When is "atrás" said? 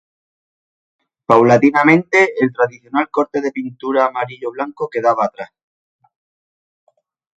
5.25-5.51